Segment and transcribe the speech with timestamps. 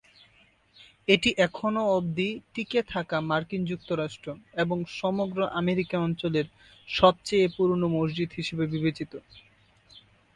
[1.07, 4.27] এটি এখনও অবধি টিকে থাকা মার্কিন যুক্তরাষ্ট্র
[4.55, 6.47] এবং সমগ্র আমেরিকা অঞ্চলের
[6.89, 9.11] সবচেয়ে পুরোনো মসজিদ হিসাবে বিবেচিত।